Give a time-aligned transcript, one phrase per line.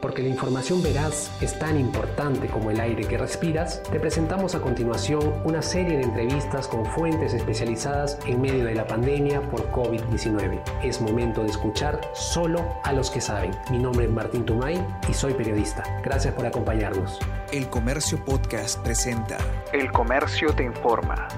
[0.00, 4.60] Porque la información veraz es tan importante como el aire que respiras, te presentamos a
[4.60, 10.62] continuación una serie de entrevistas con fuentes especializadas en medio de la pandemia por COVID-19.
[10.82, 13.52] Es momento de escuchar solo a los que saben.
[13.70, 15.82] Mi nombre es Martín Tumay y soy periodista.
[16.04, 17.18] Gracias por acompañarnos.
[17.52, 19.38] El Comercio Podcast presenta
[19.72, 21.28] El Comercio te informa.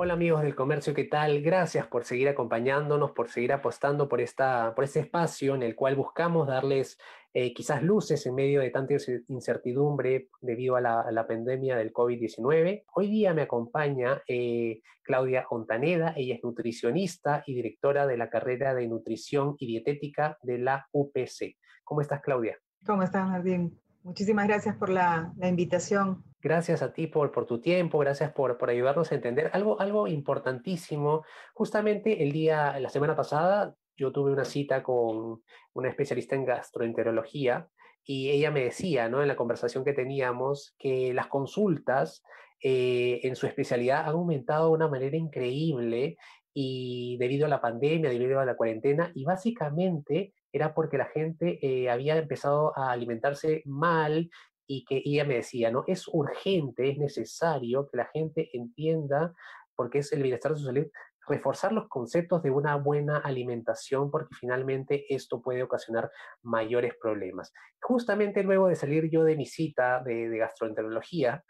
[0.00, 1.42] Hola amigos del comercio, ¿qué tal?
[1.42, 5.96] Gracias por seguir acompañándonos, por seguir apostando por, esta, por este espacio en el cual
[5.96, 7.00] buscamos darles
[7.40, 8.94] eh, quizás luces en medio de tanta
[9.28, 12.82] incertidumbre debido a la, pandemia del COVID-19.
[12.92, 18.74] Hoy día me acompaña eh, Claudia Ontaneda, ella es nutricionista y directora de la carrera
[18.74, 21.56] de nutrición y dietética de la UPC.
[21.84, 22.58] ¿Cómo estás, Claudia?
[22.84, 23.78] ¿Cómo estás, Martín?
[24.02, 26.24] Muchísimas gracias por la, invitación.
[26.40, 30.08] Gracias a ti por, por tu tiempo, gracias por, por, ayudarnos a entender algo, algo
[30.08, 31.24] importantísimo.
[31.54, 35.42] Justamente el día, la semana pasada, yo tuve una cita con
[35.74, 37.68] una especialista en gastroenterología
[38.04, 39.20] y ella me decía, ¿no?
[39.20, 42.22] En la conversación que teníamos, que las consultas
[42.62, 46.16] eh, en su especialidad han aumentado de una manera increíble
[46.54, 51.58] y debido a la pandemia, debido a la cuarentena, y básicamente era porque la gente
[51.62, 54.30] eh, había empezado a alimentarse mal
[54.66, 55.84] y que ella me decía, ¿no?
[55.86, 59.34] Es urgente, es necesario que la gente entienda,
[59.74, 60.86] porque es el bienestar de su salud,
[61.28, 66.10] reforzar los conceptos de una buena alimentación porque finalmente esto puede ocasionar
[66.42, 67.52] mayores problemas.
[67.80, 71.44] Justamente luego de salir yo de mi cita de, de gastroenterología,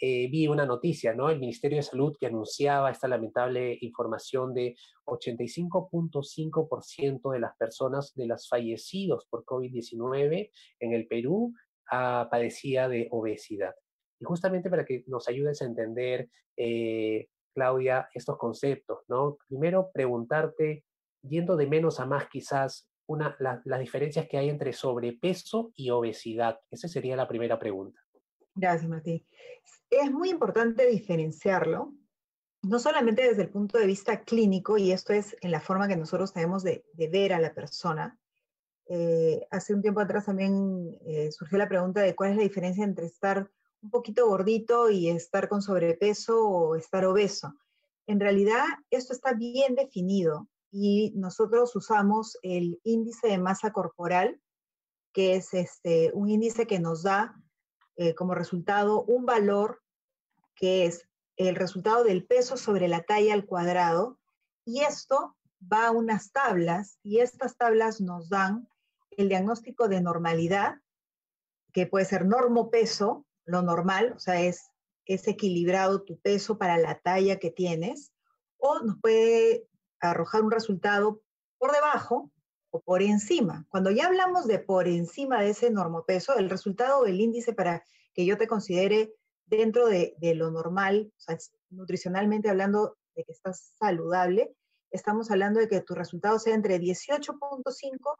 [0.00, 1.30] eh, vi una noticia, ¿no?
[1.30, 4.74] El Ministerio de Salud que anunciaba esta lamentable información de
[5.06, 11.54] 85.5% de las personas de las fallecidos por COVID-19 en el Perú
[11.92, 13.72] ah, padecía de obesidad.
[14.18, 19.38] Y justamente para que nos ayudes a entender, eh, Claudia, estos conceptos, ¿no?
[19.48, 20.84] Primero preguntarte,
[21.22, 26.58] yendo de menos a más quizás, una, las diferencias que hay entre sobrepeso y obesidad.
[26.70, 28.00] Esa sería la primera pregunta.
[28.54, 29.26] Gracias, Martín.
[29.90, 31.92] Es muy importante diferenciarlo,
[32.62, 35.96] no solamente desde el punto de vista clínico, y esto es en la forma que
[35.96, 38.18] nosotros tenemos de, ver a la persona.
[38.86, 42.84] Eh, hace un tiempo atrás también eh, surgió la pregunta de cuál es la diferencia
[42.84, 43.50] entre estar
[43.84, 47.54] un poquito gordito y estar con sobrepeso o estar obeso.
[48.06, 54.40] En realidad, esto está bien definido y nosotros usamos el índice de masa corporal,
[55.12, 57.36] que es este, un índice que nos da
[57.96, 59.82] eh, como resultado un valor
[60.54, 61.06] que es
[61.36, 64.18] el resultado del peso sobre la talla al cuadrado
[64.64, 68.66] y esto va a unas tablas y estas tablas nos dan
[69.10, 70.80] el diagnóstico de normalidad,
[71.72, 74.70] que puede ser normo peso, lo normal, o sea, es,
[75.06, 78.12] es equilibrado tu peso para la talla que tienes,
[78.56, 79.68] o nos puede
[80.00, 81.22] arrojar un resultado
[81.58, 82.30] por debajo,
[82.80, 83.66] por encima.
[83.68, 88.24] Cuando ya hablamos de por encima de ese normopeso, el resultado del índice para que
[88.26, 89.14] yo te considere
[89.46, 91.36] dentro de, lo normal, o
[91.70, 94.54] nutricionalmente hablando de que estás saludable,
[94.90, 98.14] estamos hablando de que tu resultado sea entre 18.5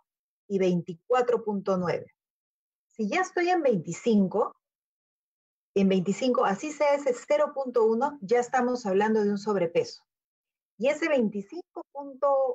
[0.48, 2.06] y 24.9.
[2.88, 4.54] Si ya estoy en 25,
[5.74, 10.04] en 25, así sea ese 0.1, ya estamos hablando de un sobrepeso.
[10.78, 12.54] Y ese 25.1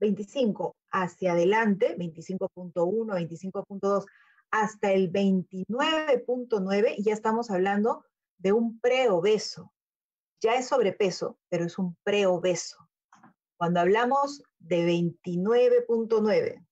[0.00, 4.06] 25 hacia adelante, 25.1, 25.2,
[4.50, 8.04] hasta el 29.9, y ya estamos hablando
[8.38, 9.72] de un preobeso.
[10.40, 12.88] Ya es sobrepeso, pero es un preobeso.
[13.56, 16.66] Cuando hablamos de 29.9,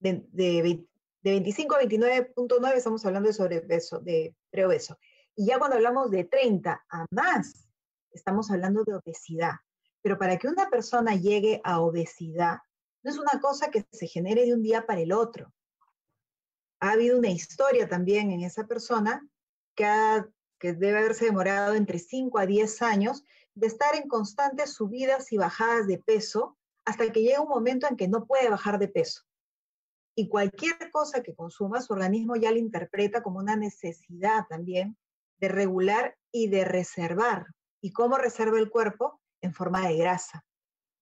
[0.00, 0.86] de, de,
[1.22, 4.98] de 25 a 29.9 estamos hablando de sobrepeso, de preobeso.
[5.36, 7.68] Y ya cuando hablamos de 30 a más,
[8.10, 9.54] estamos hablando de obesidad.
[10.02, 12.58] Pero para que una persona llegue a obesidad,
[13.02, 15.52] no es una cosa que se genere de un día para el otro.
[16.80, 19.26] Ha habido una historia también en esa persona
[19.74, 19.86] que,
[20.58, 25.36] que debe haberse demorado entre 5 a 10 años de estar en constantes subidas y
[25.36, 26.56] bajadas de peso
[26.86, 29.22] hasta que llega un momento en que no puede bajar de peso.
[30.16, 34.96] Y cualquier cosa que consuma, su organismo ya la interpreta como una necesidad también
[35.38, 37.46] de regular y de reservar.
[37.80, 39.20] ¿Y cómo reserva el cuerpo?
[39.40, 40.44] en forma de grasa.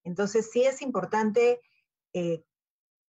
[0.04, 1.60] Entonces sí es importante
[2.12, 2.42] eh,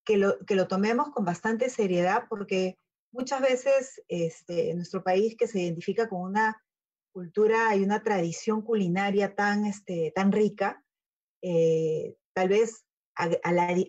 [0.05, 2.79] que, lo, que lo tomemos con bastante seriedad porque
[3.13, 6.63] muchas veces este, en nuestro país que se identifica con una
[7.13, 10.83] cultura y una tradición culinaria tan, este, tan rica,
[11.43, 12.85] eh, tal vez
[13.17, 13.31] a,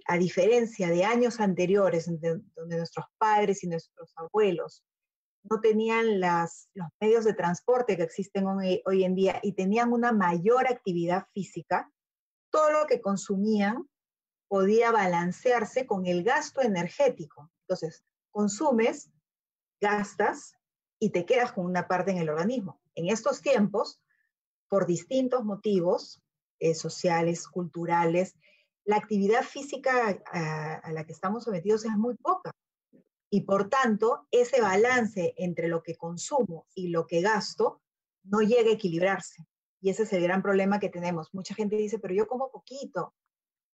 [0.05, 4.83] a, diferencia de años anteriores, donde nuestros padres y nuestros abuelos
[5.49, 9.91] no tenían las, los medios de transporte que existen hoy, hoy, en día y tenían
[9.93, 11.91] una mayor actividad física,
[12.51, 13.87] todo lo que consumían
[14.47, 17.51] podía balancearse con el gasto energético.
[17.61, 19.11] Entonces, consumes,
[19.81, 20.55] gastas
[20.99, 22.81] y te quedas con una parte en el organismo.
[22.95, 24.01] En estos tiempos,
[24.69, 26.21] por distintos motivos
[26.59, 28.35] eh, sociales, culturales,
[28.87, 32.51] la actividad física a, a la que estamos sometidos es muy poca.
[33.29, 37.81] Y por tanto, ese balance entre lo que consumo y lo que gasto
[38.23, 39.45] no llega a equilibrarse.
[39.81, 41.33] Y ese es el gran problema que tenemos.
[41.33, 43.13] Mucha gente dice, pero yo como poquito.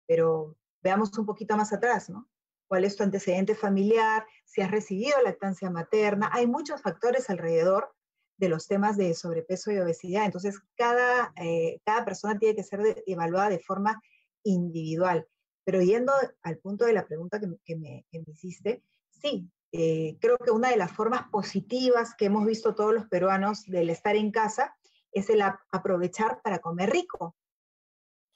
[0.07, 2.29] Pero veamos un poquito más atrás, ¿no?
[2.69, 4.25] ¿Cuál es tu antecedente familiar?
[4.45, 6.31] Si has recibido lactancia materna.
[6.33, 7.93] Hay muchos factores alrededor
[8.37, 10.25] de los temas de sobrepeso y obesidad.
[10.25, 14.01] Entonces, cada, eh, cada persona tiene que ser evaluada de forma
[14.45, 15.27] individual.
[15.65, 20.71] Pero yendo al punto de la pregunta que, me, hiciste, sí, eh, creo que una
[20.71, 24.77] de las formas positivas que hemos visto todos los peruanos del estar en casa
[25.13, 27.37] es el aprovechar para comer rico.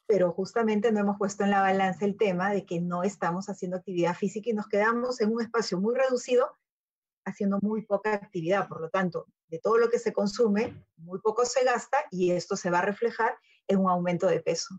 [0.07, 3.79] Pero justamente no hemos puesto en la balanza el tema de que no estamos haciendo
[3.79, 6.51] actividad física y nos quedamos en un espacio muy reducido
[7.25, 8.69] haciendo muy poca actividad.
[8.69, 12.57] Por lo tanto, de todo lo que se consume, muy poco se gasta y esto
[12.57, 13.37] se va a reflejar
[13.67, 14.79] en un aumento de peso.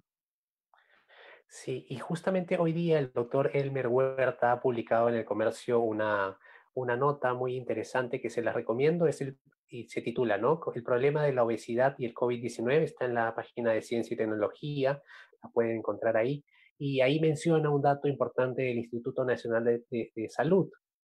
[1.55, 6.37] Sí, y justamente hoy día el doctor Elmer Huerta ha publicado en el comercio una,
[6.73, 9.37] una nota muy interesante que se la recomiendo, es el,
[9.69, 10.59] y se titula, ¿no?
[10.75, 14.17] El problema de la obesidad y el COVID-19 está en la página de Ciencia y
[14.17, 15.01] Tecnología,
[15.41, 16.43] la pueden encontrar ahí,
[16.77, 20.69] y ahí menciona un dato importante del Instituto Nacional de, de Salud,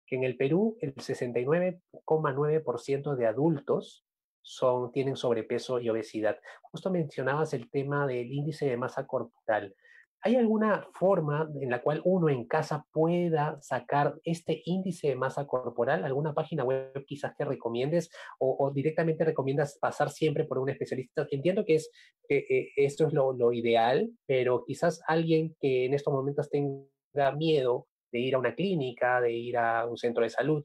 [0.07, 4.07] que en el Perú el 69,9% de adultos
[4.41, 6.39] son, tienen sobrepeso y obesidad.
[6.63, 9.75] Justo mencionabas el tema del índice de masa corporal.
[10.23, 15.47] ¿Hay alguna forma en la cual uno en casa pueda sacar este índice de masa
[15.47, 16.05] corporal?
[16.05, 21.27] ¿Alguna página web quizás que recomiendes o, directamente recomiendas pasar siempre por un especialista?
[21.31, 21.89] Entiendo que, es,
[22.27, 27.87] que esto es lo, lo ideal, pero quizás alguien que en estos momentos tenga miedo
[28.11, 30.63] de ir a una clínica, de ir a un centro de salud.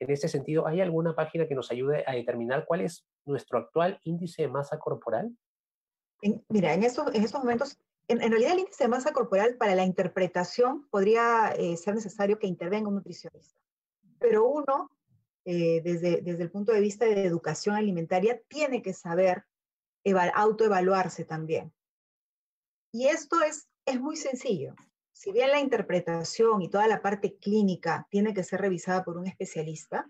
[0.00, 4.00] En ese sentido, ¿hay alguna página que nos ayude a determinar cuál es nuestro actual
[4.04, 5.36] índice de masa corporal?
[6.48, 9.84] mira, en estos, en estos momentos en, realidad el índice de masa corporal para la
[9.84, 13.60] interpretación podría eh, ser necesario que intervenga un nutricionista.
[14.18, 14.90] Pero uno,
[15.44, 19.44] eh, desde, desde el punto de vista de educación alimentaria, tiene que saber
[20.34, 21.72] autoevaluarse también.
[22.92, 24.74] Y esto es, es muy sencillo.
[25.12, 29.26] Si bien la interpretación y toda la parte clínica tiene que ser revisada por un
[29.26, 30.08] especialista,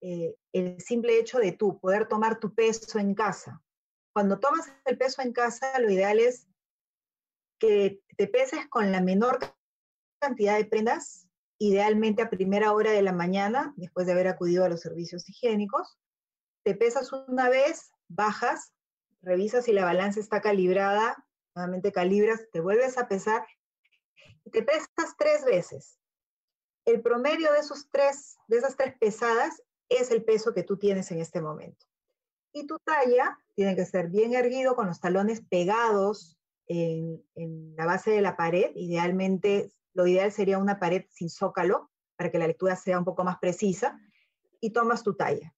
[0.00, 3.60] eh, el simple hecho de tú poder tomar tu peso en casa.
[4.12, 6.48] Cuando tomas el peso en casa, lo ideal es
[7.62, 9.38] que te peses con la menor
[10.18, 11.28] cantidad de prendas,
[11.58, 15.96] idealmente a primera hora de la mañana, después de haber acudido a los servicios higiénicos.
[16.64, 18.72] Te pesas una vez, bajas,
[19.20, 21.24] revisas si la balanza está calibrada,
[21.54, 23.46] nuevamente calibras, te vuelves a pesar
[24.50, 26.00] te pesas tres veces.
[26.84, 31.12] El promedio de, esos tres, de esas tres pesadas es el peso que tú tienes
[31.12, 31.86] en este momento.
[32.52, 36.36] Y tu talla tiene que ser bien erguido, con los talones pegados
[36.66, 38.70] en, la base de la pared.
[38.74, 43.24] Idealmente, lo ideal sería una pared sin zócalo para que la lectura sea un poco
[43.24, 43.98] más precisa
[44.60, 45.54] y tomas tu talla.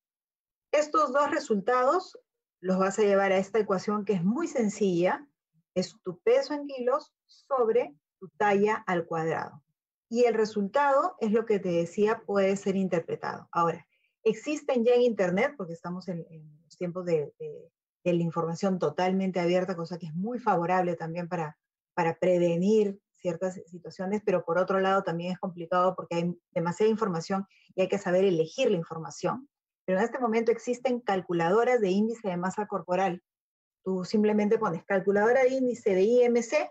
[0.72, 2.18] Estos dos resultados
[2.60, 5.28] los vas a llevar a esta ecuación que es muy sencilla,
[5.74, 9.62] es tu peso en kilos sobre tu talla al cuadrado.
[10.08, 13.48] Y el resultado es lo que te decía, puede ser interpretado.
[13.52, 13.86] Ahora,
[14.22, 16.24] existen ya en Internet, porque estamos en,
[16.64, 17.70] los tiempos de, de
[18.12, 21.56] la información totalmente abierta, cosa que es muy favorable también para,
[21.94, 27.46] para prevenir ciertas situaciones, pero por otro lado también es complicado porque hay demasiada información
[27.74, 29.48] y hay que saber elegir la información.
[29.86, 33.22] Pero en este momento existen calculadoras de índice de masa corporal.
[33.82, 36.70] Tú simplemente pones calculadora de índice de IMC,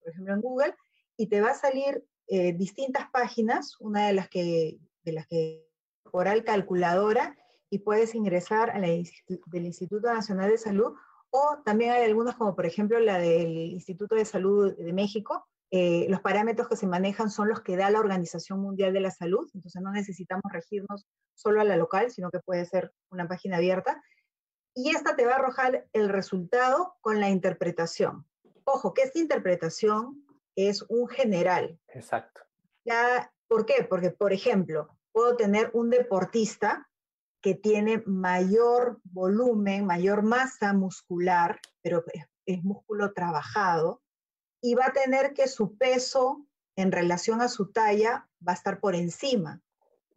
[0.00, 0.74] por ejemplo en Google,
[1.16, 5.68] y te va a salir eh, distintas páginas, una de las que, de las que
[6.02, 7.36] corporal calculadora,
[7.70, 10.94] y puedes ingresar a la del Instituto Nacional de Salud
[11.30, 15.46] o también hay algunas como por ejemplo la del Instituto de Salud de México.
[15.70, 19.12] Eh, los parámetros que se manejan son los que da la Organización Mundial de la
[19.12, 23.58] Salud, entonces no necesitamos regirnos solo a la local, sino que puede ser una página
[23.58, 24.02] abierta.
[24.74, 28.26] Y esta te va a arrojar el resultado con la interpretación.
[28.64, 30.24] Ojo, que esta interpretación
[30.56, 31.78] es un general.
[31.88, 32.42] Exacto.
[32.84, 33.84] Ya, ¿Por qué?
[33.88, 36.88] Porque, por ejemplo, puedo tener un deportista
[37.40, 42.04] que tiene mayor volumen, mayor masa muscular, pero
[42.46, 44.02] es, músculo trabajado,
[44.60, 46.44] y va a tener que su peso
[46.76, 49.62] en relación a su talla va a estar por encima.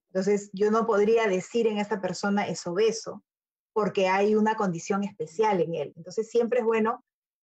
[0.08, 3.24] Entonces, yo no podría decir en esta persona es obeso,
[3.72, 5.94] porque hay una condición especial en él.
[5.96, 7.03] Entonces, siempre es bueno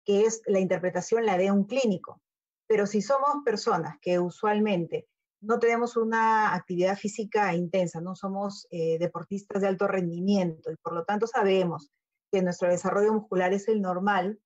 [0.04, 2.22] que es, la interpretación la dé un clínico.
[2.66, 5.08] Pero si somos personas que usualmente
[5.40, 10.94] no tenemos una actividad física intensa, no somos eh, deportistas de alto rendimiento y por
[10.94, 11.90] lo tanto sabemos
[12.32, 14.40] que nuestro desarrollo muscular es el normal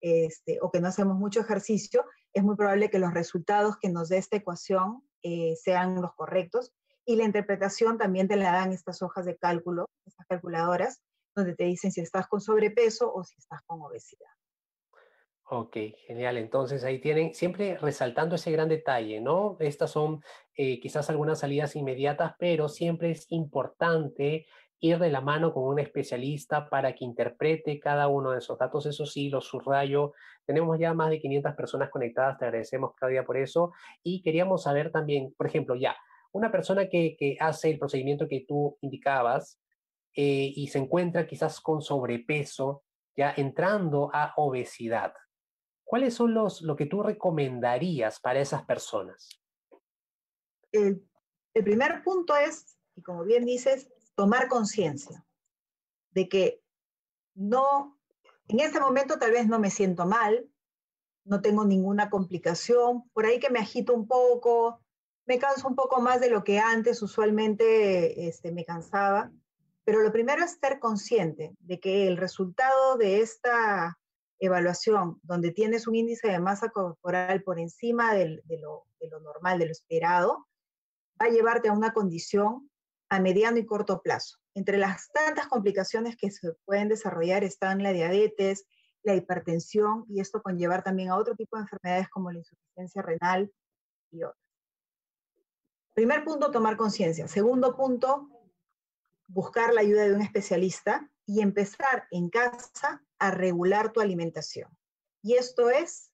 [0.00, 4.08] este, o que no hacemos mucho ejercicio, es muy probable que los resultados que nos
[4.08, 6.72] dé esta ecuación eh, sean los correctos.
[7.04, 11.02] Y la interpretación también te la dan estas hojas de cálculo, estas calculadoras,
[11.34, 14.30] donde te dicen si estás con sobrepeso o si estás con obesidad.
[15.54, 16.38] Ok, genial.
[16.38, 19.58] Entonces ahí tienen, siempre resaltando ese gran detalle, ¿no?
[19.60, 20.22] Estas son
[20.56, 24.46] eh, quizás algunas salidas inmediatas, pero siempre es importante
[24.80, 28.86] ir de la mano con un especialista para que interprete cada uno de esos datos.
[28.86, 30.14] Eso sí, los subrayo.
[30.46, 33.72] Tenemos ya más de 500 personas conectadas, te agradecemos, Claudia, por eso.
[34.02, 35.94] Y queríamos saber también, por ejemplo, ya,
[36.32, 39.60] una persona que, hace el procedimiento que tú indicabas
[40.16, 45.12] eh, y se encuentra quizás con sobrepeso, ya entrando a obesidad.
[45.92, 49.28] ¿Cuáles son los, lo que tú recomendarías para esas personas?
[50.72, 51.06] El,
[51.52, 55.22] primer punto es, y como bien dices, tomar conciencia
[56.12, 56.62] de que
[57.34, 58.00] no,
[58.48, 60.48] en este momento tal vez no me siento mal,
[61.26, 64.80] no tengo ninguna complicación, por ahí que me agito un poco,
[65.26, 69.30] me canso un poco más de lo que antes usualmente este, me cansaba,
[69.84, 73.98] pero lo primero es ser consciente de que el resultado de esta
[74.42, 78.86] evaluación donde tienes un índice de masa corporal por encima de, lo,
[79.22, 80.48] normal, de lo esperado,
[81.20, 82.68] va a llevarte a una condición
[83.08, 84.38] a mediano y corto plazo.
[84.54, 88.66] Entre las tantas complicaciones que se pueden desarrollar están la diabetes,
[89.04, 93.52] la hipertensión y esto conllevar también a otro tipo de enfermedades como la insuficiencia renal
[94.10, 94.42] y otras.
[95.94, 97.28] Primer punto, tomar conciencia.
[97.28, 98.28] Segundo punto,
[99.28, 104.70] buscar la ayuda de un especialista y empezar en casa a regular tu alimentación.
[105.22, 106.12] Y esto es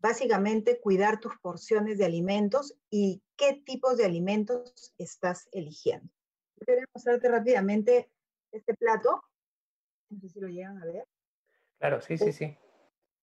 [0.00, 6.12] básicamente cuidar tus porciones de alimentos y qué tipos de alimentos estás eligiendo.
[6.60, 8.10] A mostrarte rápidamente
[8.52, 9.22] este plato.
[10.10, 11.06] No sé si lo llegan a ver.
[11.78, 12.56] Claro, sí, sí, sí.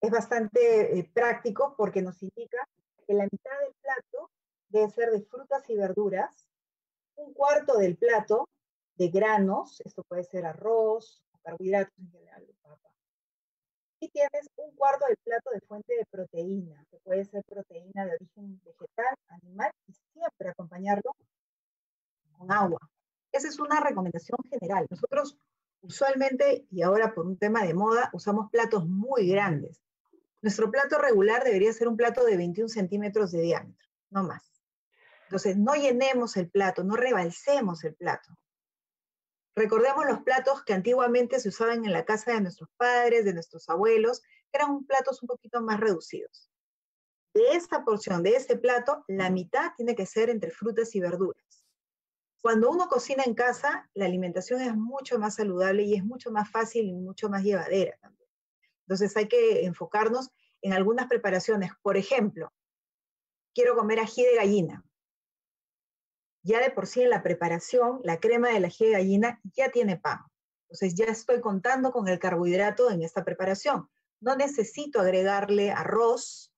[0.01, 2.67] Es bastante eh, práctico porque nos indica
[3.06, 4.32] que la mitad del plato
[4.70, 6.50] debe ser de frutas y verduras,
[7.15, 8.48] un cuarto del plato
[8.96, 12.89] de granos, esto puede ser arroz, carbohidratos en general, papa.
[13.99, 18.15] Y tienes un cuarto del plato de fuente de proteína, que puede ser proteína de
[18.15, 21.15] origen vegetal, animal, y siempre acompañarlo
[22.37, 22.79] con agua.
[23.31, 24.85] Esa es una recomendación general.
[24.89, 25.37] Nosotros
[25.81, 29.81] usualmente, y ahora por un tema de moda, usamos platos muy grandes.
[30.41, 34.43] Nuestro plato regular debería ser un plato de 21 centímetros de diámetro, no más.
[35.23, 38.37] Entonces, no llenemos el plato, no rebalsemos el plato.
[39.57, 43.67] Recordemos los platos que antiguamente se usaban en la casa de nuestros padres, de nuestros
[43.69, 46.51] abuelos, que eran platos un poquito más reducidos.
[47.33, 51.65] De esta porción, de ese plato, la mitad tiene que ser entre frutas y verduras.
[52.39, 56.51] Cuando uno cocina en casa, la alimentación es mucho más saludable y es mucho más
[56.51, 58.29] fácil y mucho más llevadera también.
[58.81, 60.29] Entonces hay que enfocarnos
[60.61, 61.71] en algunas preparaciones.
[61.81, 62.53] Por ejemplo,
[63.55, 64.87] quiero comer ají de gallina
[66.47, 69.69] ya de por sí en la preparación, la crema de la ají de gallina ya
[69.69, 70.19] tiene pan.
[70.63, 73.89] Entonces ya estoy contando con el carbohidrato en esta preparación.
[74.21, 76.53] No necesito agregarle arroz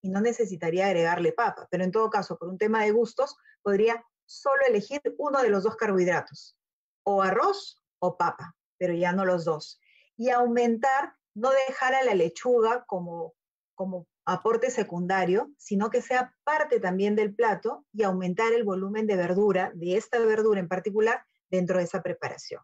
[0.00, 4.02] y no necesitaría agregarle papa, pero en todo caso, por un tema de gustos, podría
[4.24, 6.56] solo elegir uno de los dos carbohidratos,
[7.02, 9.78] o arroz o papa, pero ya no los dos.
[10.16, 13.34] Y aumentar, no dejar a la lechuga como,
[13.74, 19.16] como aporte secundario, sino que sea parte también del plato y aumentar el volumen de
[19.16, 22.60] verdura, de esta verdura en particular, dentro de esa preparación.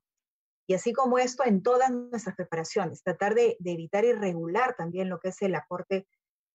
[0.66, 5.20] Y así como esto en todas nuestras preparaciones, tratar de, evitar y regular también lo
[5.20, 6.06] que es el aporte,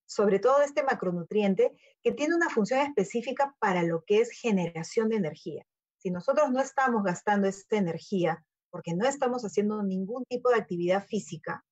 [0.06, 1.74] sobre todo de este macronutriente,
[2.04, 5.66] que tiene una función específica para lo que es generación de energía.
[5.98, 11.06] Si nosotros no estamos gastando esta energía porque no estamos haciendo ningún tipo de actividad
[11.06, 11.64] física,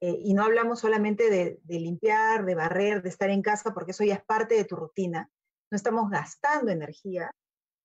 [0.00, 4.04] eh, y no hablamos solamente de, limpiar, de barrer, de estar en casa, porque eso
[4.04, 5.30] ya es parte de tu rutina.
[5.70, 7.30] No estamos gastando energía,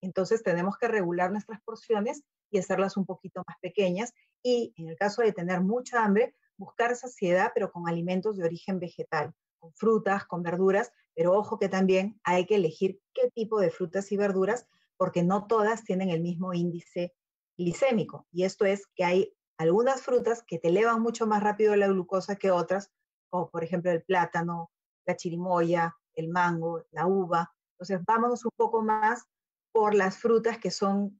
[0.01, 4.13] entonces tenemos que regular nuestras porciones y hacerlas un poquito más pequeñas.
[4.43, 8.79] Y en el caso de tener mucha hambre, buscar saciedad, pero con alimentos de origen
[8.79, 13.71] vegetal, con frutas, con verduras, pero ojo que también hay que elegir qué tipo de
[13.71, 14.67] frutas y verduras,
[14.97, 17.13] porque no todas tienen el mismo índice
[17.57, 18.27] glicémico.
[18.31, 22.35] Y esto es que hay algunas frutas que te elevan mucho más rápido la glucosa
[22.35, 22.91] que otras,
[23.29, 24.71] como por ejemplo el plátano,
[25.05, 27.53] la chirimoya, el mango, la uva.
[27.73, 29.23] Entonces, vámonos un poco más
[29.71, 31.19] por las frutas que son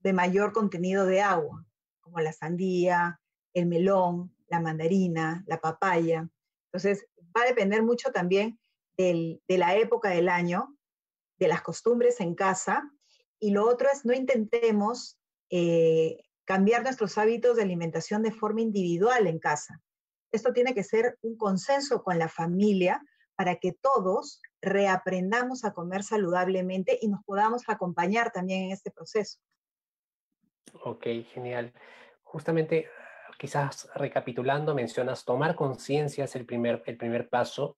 [0.00, 1.66] de mayor contenido de agua,
[2.00, 3.20] como la sandía,
[3.52, 6.28] el melón, la mandarina, la papaya.
[6.66, 8.58] Entonces, va a depender mucho también
[8.96, 10.76] de la época del año
[11.38, 12.90] de las costumbres en casa.
[13.38, 15.18] Y lo otro es no intentemos
[15.50, 19.82] eh, cambiar nuestros hábitos de alimentación de forma individual en casa.
[20.32, 23.02] Esto tiene que ser un consenso con la familia
[23.36, 29.38] para que todos reaprendamos a comer saludablemente y nos podamos acompañar también en este proceso.
[30.84, 31.74] Ok, genial.
[32.22, 32.88] Justamente,
[33.38, 37.76] quizás recapitulando, mencionas tomar conciencia es el primer, el primer paso,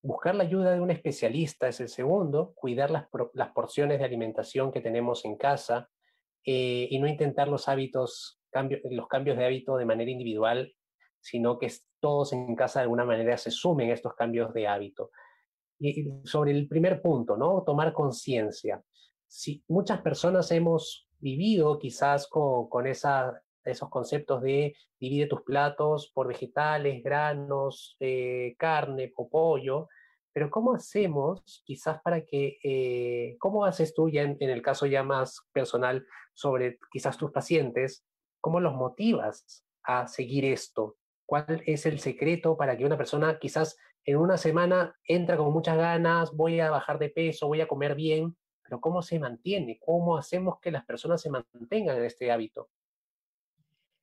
[0.00, 4.72] buscar la ayuda de un especialista es el segundo, cuidar las, las porciones de alimentación
[4.72, 5.90] que tenemos en casa
[6.46, 8.40] eh, y no intentar los hábitos,
[8.90, 10.72] los cambios de hábito de manera individual,
[11.20, 15.10] sino que todos en casa de alguna manera se sumen estos cambios de hábito.
[15.78, 17.62] Y sobre el primer punto, ¿no?
[17.64, 18.82] Tomar conciencia.
[19.26, 26.10] Si muchas personas hemos vivido quizás con, con esa, esos conceptos de divide tus platos
[26.14, 29.88] por vegetales, granos, eh, carne o pollo,
[30.32, 35.02] pero ¿cómo hacemos quizás para que, eh, cómo haces tú ya en, el caso ya
[35.02, 36.06] más personal
[36.36, 38.04] sobre quizás tus pacientes,
[38.40, 40.96] cómo los motivas a seguir esto?
[41.24, 45.76] ¿Cuál es el secreto para que una persona quizás en una semana entra con muchas
[45.76, 49.80] ganas, voy a bajar de peso, voy a comer bien, pero ¿cómo se mantiene?
[49.84, 52.68] ¿Cómo hacemos que las personas se mantengan en este hábito?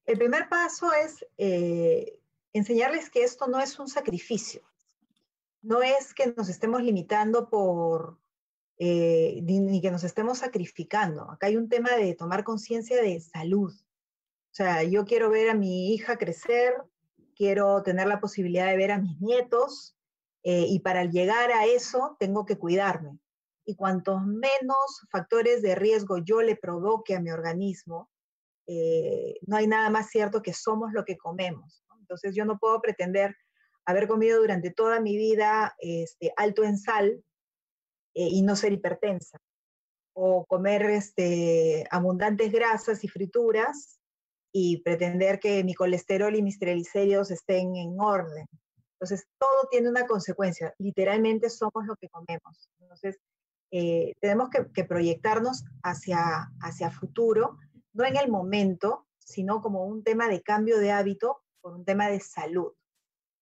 [0.05, 2.19] El primer paso es eh,
[2.51, 4.61] enseñarles que esto no es un sacrificio.
[5.61, 8.17] No es que nos estemos limitando por,
[8.79, 11.29] eh, ni, que nos estemos sacrificando.
[11.29, 13.71] Acá hay un tema de tomar conciencia de salud.
[13.73, 16.73] O sea, yo quiero ver a mi hija crecer,
[17.35, 19.95] quiero tener la posibilidad de ver a mis nietos
[20.43, 23.19] eh, y para llegar a eso tengo que cuidarme.
[23.65, 28.09] Y cuantos menos factores de riesgo yo le provoque a mi organismo,
[28.67, 31.83] eh, no hay nada más cierto que somos lo que comemos.
[31.99, 33.35] Entonces yo no puedo pretender
[33.85, 37.23] haber comido durante toda mi vida este, alto en sal
[38.13, 39.39] eh, y no ser hipertensa,
[40.13, 43.99] o comer este, abundantes grasas y frituras
[44.53, 48.47] y pretender que mi colesterol y mis triglicéridos estén en orden.
[48.93, 50.73] Entonces, todo tiene una consecuencia.
[50.77, 52.69] Literalmente somos lo que comemos.
[52.79, 53.19] Entonces,
[53.71, 57.57] eh, tenemos que, proyectarnos hacia, hacia futuro,
[57.93, 62.07] no en el momento, sino como un tema de cambio de hábito por un tema
[62.07, 62.73] de salud.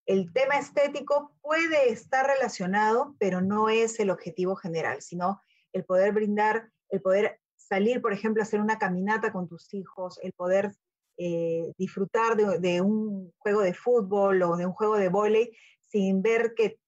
[0.06, 5.42] El tema estético puede estar relacionado, pero no es el objetivo general, sino
[5.74, 10.20] el poder brindar, el poder salir, por ejemplo, a hacer una caminata con tus hijos,
[10.22, 10.74] el poder
[11.18, 16.54] eh, disfrutar de, un juego de fútbol o de un juego de vóley sin ver
[16.56, 16.80] que,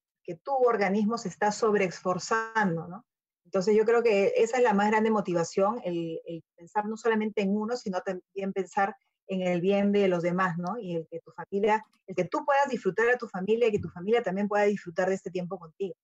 [0.42, 3.04] tu organismo se está sobreesforzando, ¿no?
[3.44, 6.18] Entonces yo creo que esa es la más grande motivación, el,
[6.56, 8.96] pensar no solamente en uno, sino también pensar
[9.26, 10.78] en el bien de los demás, ¿no?
[10.78, 13.78] Y el que tu familia, el que tú puedas disfrutar a tu familia y que
[13.78, 15.94] tu familia también pueda disfrutar de este tiempo contigo.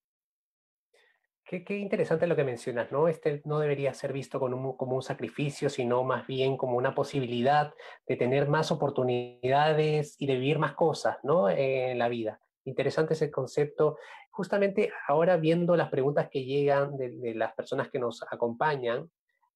[1.45, 3.09] Qué, qué interesante lo que mencionas, ¿no?
[3.09, 6.95] Este no debería ser visto como un, como un sacrificio, sino más bien como una
[6.95, 7.75] posibilidad
[8.07, 11.51] de tener más oportunidades y de vivir más cosas, ¿no?
[11.51, 12.41] En la vida.
[12.65, 13.99] Interesante ese concepto.
[14.31, 19.11] Justamente ahora viendo las preguntas que llegan de, las personas que nos acompañan,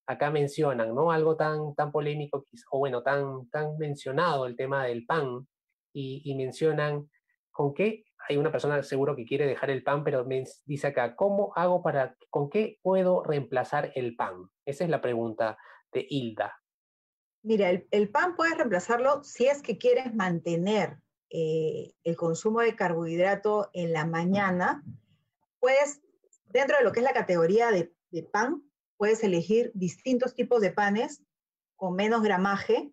[0.06, 1.10] acá mencionan, ¿no?
[1.10, 5.46] Algo tan, tan polémico, o bueno, tan, tan mencionado, el tema del pan,
[5.92, 7.08] y, mencionan
[7.52, 11.14] con qué, hay una persona seguro que quiere dejar el pan, pero me dice acá,
[11.14, 14.50] ¿cómo hago para, con qué puedo reemplazar el pan?
[14.64, 15.56] Esa es la pregunta
[15.92, 16.60] de Hilda.
[17.42, 20.98] Mira, el, el pan puedes reemplazarlo si es que quieres mantener
[21.36, 24.84] eh, el consumo de carbohidrato en la mañana,
[25.58, 26.00] puedes,
[26.44, 27.92] dentro de lo que es la categoría de,
[28.32, 28.62] pan,
[29.04, 31.22] puedes elegir distintos tipos de panes
[31.76, 32.90] con menos gramaje.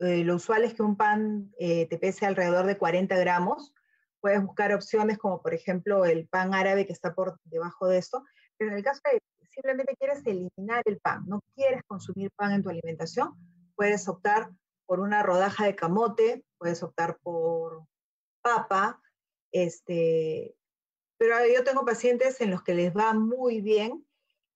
[0.00, 3.72] Eh, lo usual es que un pan eh, te pese alrededor de 40 gramos.
[4.20, 8.24] Puedes buscar opciones como, por ejemplo, el pan árabe que está por debajo de esto.
[8.58, 12.64] Pero en el caso de simplemente quieres eliminar el pan, no quieres consumir pan en
[12.64, 13.32] tu alimentación,
[13.76, 14.50] puedes optar
[14.84, 17.84] por una rodaja de camote, puedes optar por
[18.42, 19.00] papa,
[19.52, 20.56] este,
[21.16, 24.04] pero yo tengo pacientes en los que les va muy bien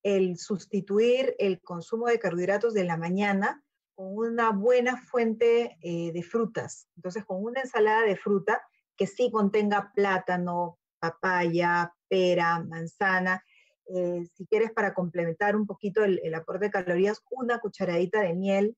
[0.02, 3.62] el sustituir el consumo de carbohidratos de la mañana
[3.94, 6.88] con una buena fuente eh, de frutas.
[6.96, 8.62] Entonces, con una ensalada de fruta
[8.96, 13.44] que sí contenga plátano, papaya, pera, manzana.
[13.94, 18.34] Eh, si quieres para complementar un poquito el, el aporte de calorías, una cucharadita de
[18.34, 18.76] miel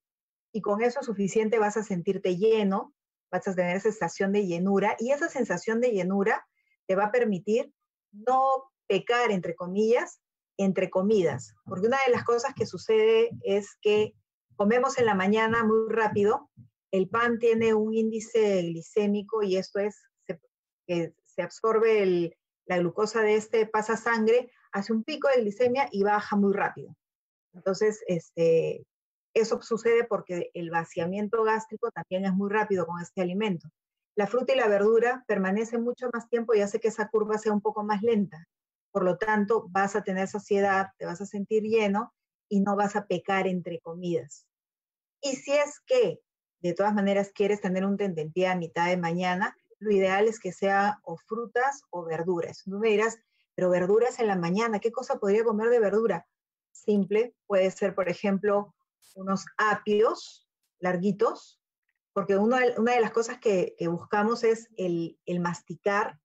[0.53, 2.95] y con eso suficiente vas a sentirte lleno,
[3.31, 6.47] vas a tener sensación de llenura y esa sensación de llenura
[6.87, 7.73] te va a permitir
[8.13, 8.41] no
[8.87, 10.21] pecar, entre comillas,
[10.63, 11.55] entre comidas.
[11.65, 14.15] Porque una de las cosas que sucede es que
[14.57, 16.51] comemos en la mañana muy rápido,
[16.91, 20.03] el pan tiene un índice glicémico y esto es
[20.87, 26.03] que se absorbe la glucosa de este pasa sangre hace un pico de glicemia y
[26.03, 26.97] baja muy rápido.
[27.55, 28.87] Entonces, este,
[29.35, 33.69] eso sucede porque el vaciamiento gástrico también es muy rápido con este alimento.
[34.15, 37.53] La fruta y la verdura permanecen mucho más tiempo y hace que esa curva sea
[37.53, 38.47] un poco más lenta.
[38.93, 42.15] Por lo tanto, vas a tener saciedad, te vas a sentir lleno
[42.49, 44.47] y no vas a pecar entre comidas.
[45.21, 46.21] Y si es que
[46.61, 50.53] de todas maneras quieres tener un tentempié a mitad de mañana, lo ideal es que
[50.53, 52.63] sea o frutas o verduras.
[52.65, 53.19] Tú me dirás,
[53.57, 56.27] pero verduras en la mañana, ¿qué cosa podría comer de verdura?
[56.71, 58.75] Simple, puede ser, por ejemplo,
[59.17, 61.61] unos apios larguitos,
[62.13, 66.21] porque una de las cosas que, buscamos es el, masticar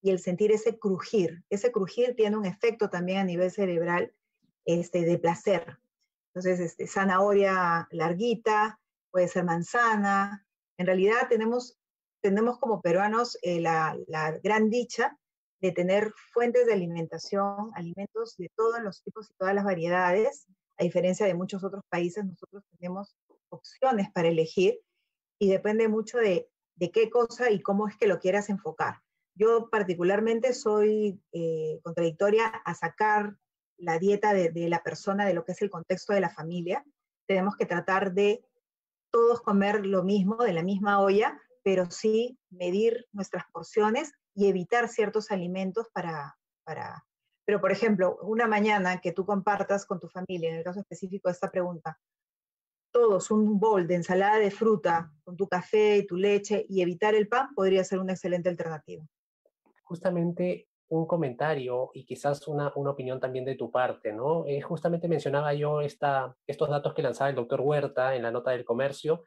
[0.00, 1.44] y el sentir ese crujir.
[1.50, 4.12] Ese crujir tiene un efecto también a nivel cerebral
[4.64, 5.78] este, de placer.
[6.28, 8.80] Entonces, este, zanahoria larguita,
[9.10, 10.46] puede ser manzana.
[10.76, 11.78] En realidad tenemos,
[12.20, 15.18] tenemos como peruanos eh, la, la gran dicha
[15.60, 20.46] de tener fuentes de alimentación, alimentos de todos los tipos y todas las variedades.
[20.76, 23.16] A diferencia de muchos otros países, nosotros tenemos
[23.48, 24.78] opciones para elegir
[25.40, 29.00] y depende mucho de, de qué cosa y cómo es que lo quieras enfocar.
[29.38, 33.36] Yo particularmente soy eh, contradictoria a sacar
[33.76, 36.84] la dieta de, de, la persona de lo que es el contexto de la familia.
[37.28, 38.44] Tenemos que tratar de
[39.12, 44.88] todos comer lo mismo, de la misma olla, pero sí medir nuestras porciones y evitar
[44.88, 47.06] ciertos alimentos para, para...
[47.44, 51.28] Pero, por ejemplo, una mañana que tú compartas con tu familia, en el caso específico
[51.28, 51.98] de esta pregunta,
[52.90, 57.14] todos un bol de ensalada de fruta con tu café y tu leche y evitar
[57.14, 59.04] el pan podría ser una excelente alternativa.
[59.88, 64.44] Justamente un comentario y quizás una, una opinión también de tu parte, ¿no?
[64.46, 68.50] Eh, justamente mencionaba yo esta, estos datos que lanzaba el doctor Huerta en la nota
[68.50, 69.24] del comercio,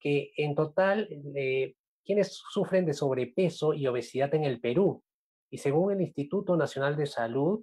[0.00, 5.02] que en total, eh, quienes sufren de sobrepeso y obesidad en el Perú,
[5.50, 7.62] y según el Instituto Nacional de Salud,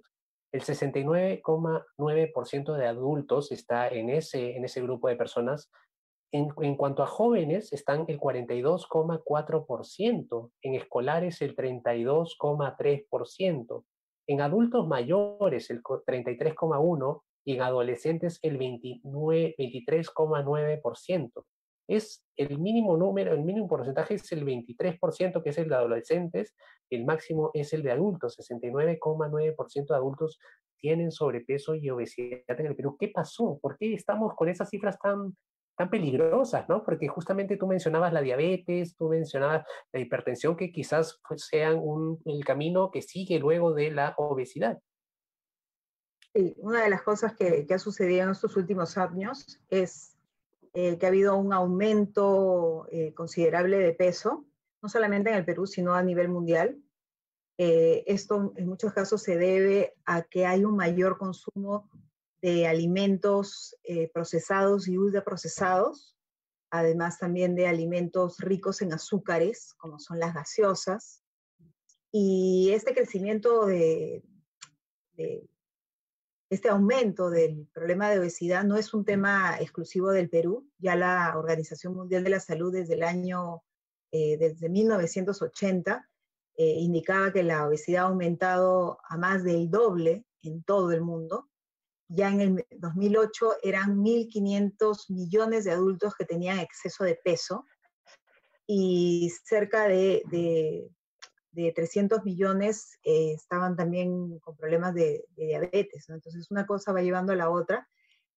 [0.52, 5.70] el 69,9% de adultos está en ese, en ese grupo de personas.
[6.36, 13.84] En, cuanto a jóvenes, están el 42,4%, en escolares el 32,3%,
[14.28, 21.44] en adultos mayores el 33,1% y en adolescentes el 23,9%
[21.88, 26.54] es el mínimo número, el mínimo porcentaje es el 23%, que es el de adolescentes,
[26.90, 30.38] el máximo es el de adultos, 69,9% de adultos
[30.78, 32.96] tienen sobrepeso y obesidad en el Perú.
[32.98, 33.58] ¿Qué pasó?
[33.60, 35.36] ¿Por qué estamos con esas cifras tan,
[35.76, 36.68] tan peligrosas?
[36.68, 36.84] ¿no?
[36.84, 42.44] Porque justamente tú mencionabas la diabetes, tú mencionabas la hipertensión, que quizás sean un, el
[42.44, 44.80] camino que sigue luego de la obesidad.
[46.34, 50.16] Sí, una de las cosas que, que ha sucedido en estos últimos años es
[50.78, 54.44] eh, que ha habido un aumento eh, considerable de peso,
[54.82, 56.76] no solamente en el Perú, sino a nivel mundial.
[57.56, 61.88] Eh, esto en muchos casos se debe a que hay un mayor consumo
[62.42, 63.76] de alimentos
[64.12, 66.16] procesados y ultraprocesados,
[66.70, 71.22] además también de alimentos ricos en azúcares, como son las gaseosas.
[72.12, 74.22] Y este crecimiento de
[76.48, 80.68] este aumento del problema de obesidad no es un tema exclusivo del Perú.
[80.78, 83.64] Ya la Organización Mundial de la Salud desde el año,
[84.12, 86.08] eh, desde 1980,
[86.56, 91.48] eh, indicaba que la obesidad ha aumentado a más del doble en todo el mundo.
[92.08, 97.64] Ya en el 2008 eran 1.500 millones de adultos que tenían exceso de peso
[98.66, 100.22] y cerca de
[101.56, 106.08] de 300 millones eh, estaban también con problemas de, diabetes.
[106.10, 107.88] Entonces, una cosa va llevando a la otra.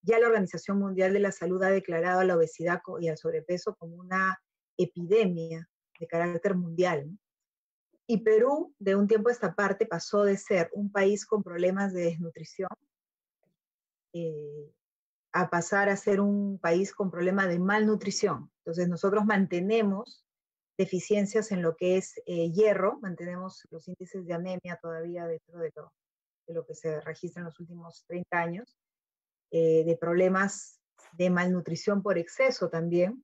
[0.01, 3.75] Ya la Organización Mundial de la Salud ha declarado a la obesidad y al sobrepeso
[3.75, 4.41] como una
[4.77, 7.09] epidemia de carácter mundial.
[8.07, 11.91] Y Perú, de un tiempo a esta parte, pasó de ser un país con problemas
[11.93, 12.69] de desnutrición
[14.13, 14.73] eh,
[15.31, 18.51] a pasar a ser un país con problemas de malnutrición.
[18.59, 20.25] Entonces, nosotros mantenemos
[20.77, 25.71] deficiencias en lo que es eh, hierro, mantenemos los índices de anemia todavía dentro de
[25.75, 25.93] lo,
[26.47, 28.77] de lo que se registra en los últimos 30 años,
[29.51, 30.79] eh, de problemas
[31.13, 33.23] de malnutrición por exceso también,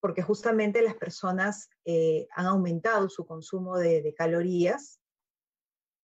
[0.00, 1.68] porque justamente las personas
[2.36, 5.00] han aumentado su consumo de, calorías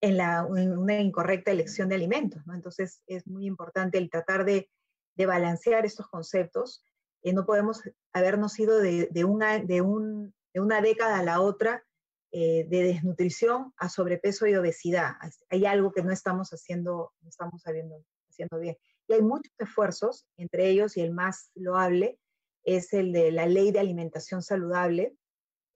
[0.03, 2.55] en, la, una incorrecta elección de alimentos, ¿no?
[2.55, 4.69] Entonces es muy importante el tratar de,
[5.17, 6.85] de balancear estos conceptos.
[7.25, 7.81] no podemos
[8.13, 11.85] habernos ido de, de, una, de un de una década a la otra
[12.31, 15.15] eh, de desnutrición a sobrepeso y obesidad.
[15.51, 18.77] Hay algo que no estamos haciendo, no estamos haciendo, haciendo bien.
[19.09, 22.19] Y hay muchos esfuerzos, entre ellos y el más loable
[22.65, 25.17] es el de la ley de alimentación saludable,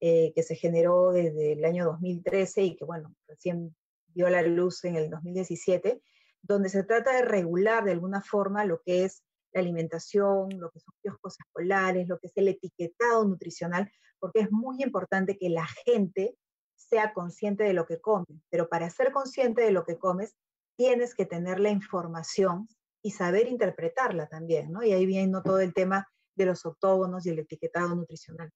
[0.00, 3.74] eh, que se generó desde el año 2013 y que, bueno, recién
[4.16, 6.02] vio la luz en el 2017,
[6.42, 10.81] donde se trata de regular de alguna forma lo que es la alimentación, lo que
[10.81, 15.66] son kioscos escolares, lo que es el etiquetado nutricional, porque es muy importante que la
[15.85, 16.35] gente
[16.74, 18.26] sea consciente de lo que come.
[18.50, 20.35] Pero para ser consciente de lo que comes,
[20.76, 22.68] tienes que tener la información
[23.02, 24.83] y saber interpretarla también, ¿no?
[24.83, 28.50] Y ahí viene todo el tema de los octógonos y el etiquetado nutricional.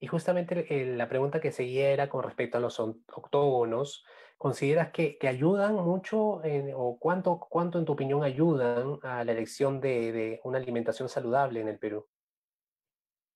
[0.00, 4.04] Y justamente la pregunta que seguía era con respecto a los octógonos.
[4.36, 6.40] ¿Consideras que, ayudan mucho
[6.74, 11.68] o cuánto, cuánto en tu opinión ayudan a la elección de, una alimentación saludable en
[11.68, 12.08] el Perú?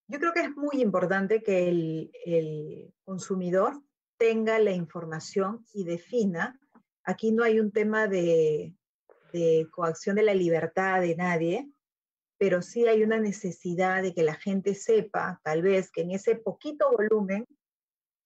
[0.09, 3.81] Yo creo que es muy importante que el, consumidor
[4.19, 6.59] tenga la información y defina.
[7.05, 8.75] Aquí no hay un tema de,
[9.33, 11.71] de coacción de la libertad de nadie,
[12.38, 16.37] pero sí hay una necesidad de que la gente sepa, tal vez, que en ese
[16.37, 17.46] poquito volumen,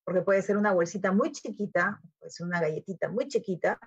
[0.03, 3.79] porque puede ser una bolsita muy chiquita, puede ser una galletita muy chiquita,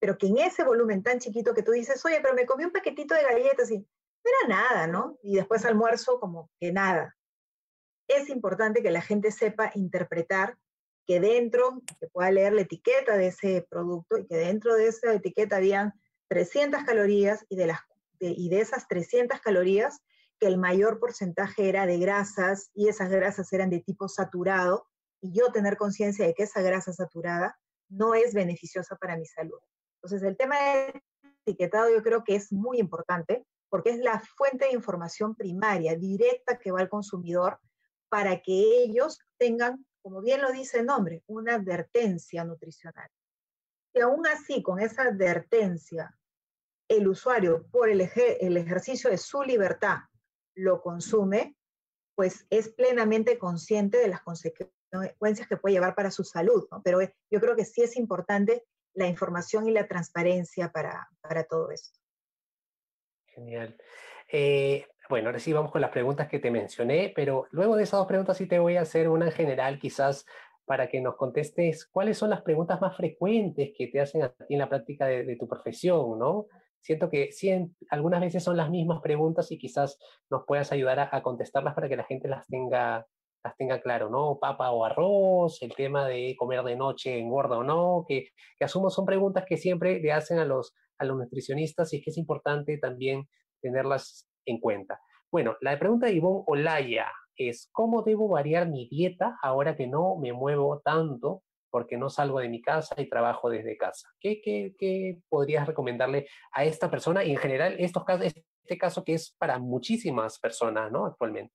[0.00, 2.72] pero que en ese volumen tan chiquito que tú dices, oye, pero me comí un
[2.72, 3.86] paquetito de galletas y no
[4.24, 5.18] era nada, ¿no?
[5.22, 7.16] Y después almuerzo como que nada.
[8.08, 10.58] Es importante que la gente sepa interpretar
[11.06, 15.12] que dentro, que pueda leer la etiqueta de ese producto y que dentro de esa
[15.12, 15.92] etiqueta habían
[16.28, 17.80] 300 calorías y de las
[18.30, 20.00] y de esas 300 calorías,
[20.38, 24.86] que el mayor porcentaje era de grasas y esas grasas eran de tipo saturado,
[25.20, 27.58] y yo tener conciencia de que esa grasa saturada
[27.88, 29.58] no es beneficiosa para mi salud.
[29.96, 31.02] Entonces, el tema del
[31.46, 36.58] etiquetado yo creo que es muy importante porque es la fuente de información primaria, directa
[36.58, 37.58] que va al consumidor
[38.08, 43.10] para que ellos tengan, como bien lo dice el nombre, una advertencia nutricional.
[43.94, 46.14] Y aún así, con esa advertencia
[46.88, 48.08] el usuario por el,
[48.40, 49.98] el ejercicio de su libertad
[50.54, 51.56] lo consume,
[52.14, 57.14] pues es plenamente consciente de las consecuencias que puede llevar para su salud, Pero eh,
[57.30, 61.98] yo creo que sí es importante la información y la transparencia para, para todo esto.
[63.26, 63.76] Genial.
[64.30, 67.98] Eh, bueno, ahora sí vamos con las preguntas que te mencioné, pero luego de esas
[67.98, 70.24] dos preguntas sí te voy a hacer una en general, quizás
[70.64, 74.54] para que nos contestes cuáles son las preguntas más frecuentes que te hacen a ti
[74.54, 76.46] en la práctica de, de tu profesión, ¿no?
[76.84, 77.50] Siento que sí,
[77.88, 79.98] algunas veces son las mismas preguntas y quizás
[80.30, 83.06] nos puedas ayudar a, contestarlas para que la gente las tenga,
[83.42, 84.38] las tenga claro, ¿no?
[84.38, 88.28] Papa o arroz, el tema de comer de noche engorda o no, que,
[88.60, 92.10] asumo son preguntas que siempre le hacen a los, a los nutricionistas y es que
[92.10, 93.28] es importante también
[93.62, 95.00] tenerlas en cuenta.
[95.32, 100.16] Bueno, la pregunta de Ivonne Olaya es, ¿cómo debo variar mi dieta ahora que no
[100.16, 101.43] me muevo tanto
[101.74, 104.08] porque no salgo de mi casa y trabajo desde casa.
[104.20, 109.14] ¿Qué, qué, podrías recomendarle a esta persona y en general estos casos, este caso que
[109.14, 111.04] es para muchísimas personas ¿no?
[111.04, 111.52] actualmente?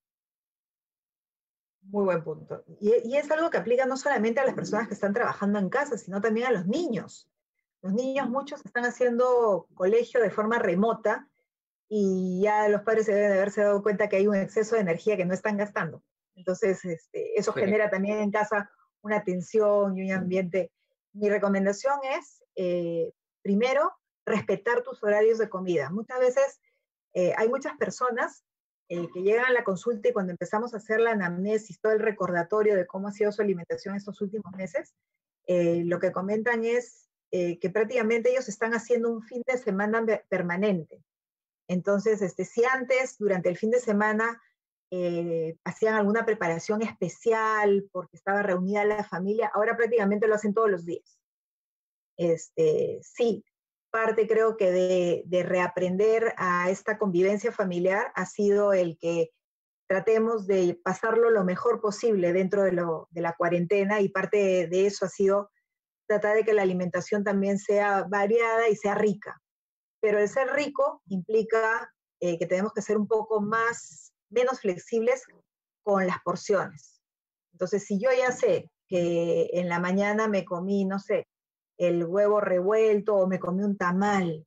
[1.84, 2.65] Muy buen punto.
[2.82, 5.69] Y, y, es algo que aplica no solamente a las personas que están trabajando en
[5.69, 7.29] casa, sino también a los niños.
[7.82, 11.29] Los niños muchos están haciendo colegio de forma remota
[11.88, 14.82] y ya los padres se deben de haberse dado cuenta que hay un exceso de
[14.82, 16.03] energía que no están gastando.
[16.36, 18.69] Entonces, este, eso genera también en casa
[19.01, 20.71] una tensión y un ambiente.
[21.13, 23.91] Mi recomendación es, eh, primero,
[24.25, 25.89] respetar tus horarios de comida.
[25.89, 26.62] Muchas veces
[27.13, 28.43] eh, hay muchas personas
[28.89, 31.99] eh, que llegan a la consulta y cuando empezamos a hacer la anamnesis, todo el
[31.99, 34.95] recordatorio de cómo ha sido su alimentación estos últimos meses,
[35.47, 41.03] lo que comentan es que prácticamente ellos están haciendo un fin de semana permanente.
[41.67, 44.39] Entonces, este, si antes, durante el fin de semana,
[44.91, 50.69] eh, hacían alguna preparación especial porque estaba reunida la familia, ahora prácticamente lo hacen todos
[50.69, 51.19] los días.
[52.17, 53.45] Este, sí,
[53.91, 54.71] parte creo que
[55.25, 59.30] de, reaprender a esta convivencia familiar ha sido el que
[59.88, 62.71] tratemos de pasarlo lo mejor posible dentro de,
[63.21, 65.52] la cuarentena y parte de eso ha sido
[66.08, 69.39] tratar de que la alimentación también sea variada y sea rica.
[70.02, 75.24] Pero el ser rico implica eh, que tenemos que ser un poco más menos flexibles
[75.84, 77.02] con las porciones.
[77.52, 81.28] Entonces, si yo ya sé que en la mañana me comí, no sé,
[81.78, 84.46] el huevo revuelto o me comí un tamal,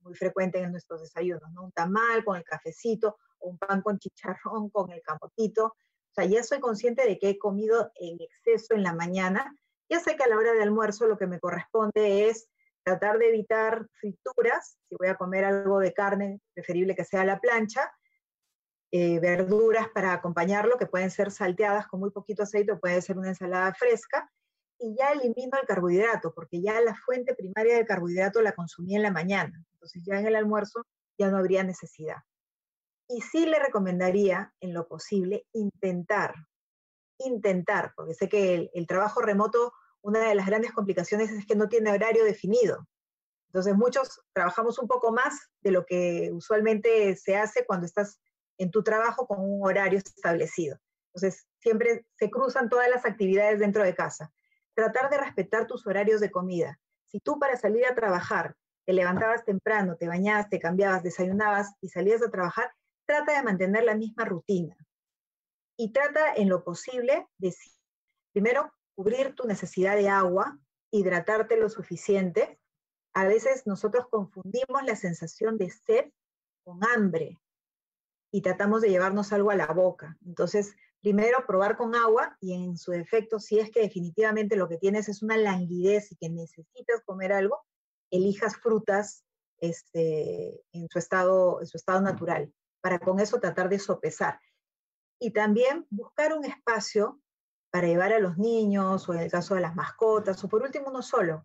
[0.00, 1.64] muy frecuente en nuestros desayunos, ¿no?
[1.64, 5.66] Un tamal con el cafecito o un pan con chicharrón con el camotito.
[5.66, 9.54] O sea, ya soy consciente de que he comido en exceso en la mañana.
[9.88, 12.48] Ya sé que a la hora de almuerzo lo que me corresponde es
[12.84, 14.78] tratar de evitar frituras.
[14.88, 17.90] Si voy a comer algo de carne, preferible que sea la plancha.
[18.90, 23.18] Eh, verduras para acompañarlo, que pueden ser salteadas con muy poquito aceite o puede ser
[23.18, 24.30] una ensalada fresca,
[24.78, 29.02] y ya elimino el carbohidrato, porque ya la fuente primaria de carbohidrato la consumí en
[29.02, 30.86] la mañana, entonces ya en el almuerzo
[31.18, 32.16] ya no habría necesidad.
[33.08, 36.34] Y sí le recomendaría, en lo posible, intentar,
[37.18, 41.56] intentar, porque sé que el, el trabajo remoto una de las grandes complicaciones es que
[41.56, 42.86] no tiene horario definido.
[43.48, 48.20] Entonces muchos trabajamos un poco más de lo que usualmente se hace cuando estás
[48.58, 50.78] en tu trabajo con un horario establecido.
[51.14, 54.32] Entonces siempre se cruzan todas las actividades dentro de casa.
[54.74, 56.78] Tratar de respetar tus horarios de comida.
[57.06, 61.90] Si tú para salir a trabajar te levantabas temprano, te bañabas, te cambiabas, desayunabas y
[61.90, 62.72] salías a trabajar,
[63.04, 64.76] trata de mantener la misma rutina.
[65.76, 67.54] Y trata en lo posible de,
[68.32, 70.58] primero, cubrir tu necesidad de agua,
[70.90, 72.58] hidratarte lo suficiente.
[73.12, 76.06] A veces nosotros confundimos la sensación de sed
[76.64, 77.38] con hambre
[78.30, 80.16] y tratamos de llevarnos algo a la boca.
[80.26, 84.78] Entonces, primero probar con agua y en su defecto, si es que definitivamente lo que
[84.78, 87.64] tienes es una languidez y que necesitas comer algo,
[88.10, 89.24] elijas frutas
[89.60, 94.40] este, en, su estado, en su estado natural, para con eso tratar de sopesar.
[95.20, 97.20] Y también buscar un espacio
[97.70, 100.88] para llevar a los niños o en el caso de las mascotas, o por último
[100.88, 101.44] uno solo,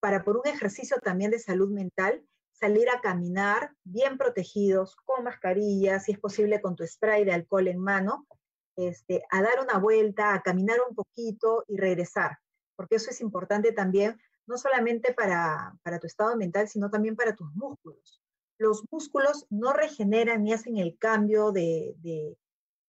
[0.00, 2.26] para por un ejercicio también de salud mental,
[2.62, 7.66] salir a caminar bien protegidos, con mascarillas, si es posible con tu spray de alcohol
[7.66, 8.28] en mano,
[8.76, 12.38] este, a dar una vuelta, a caminar un poquito y regresar,
[12.76, 17.34] porque eso es importante también, no solamente para, para tu estado mental, sino también para
[17.34, 18.22] tus músculos.
[18.58, 21.96] Los músculos no regeneran ni hacen el cambio de,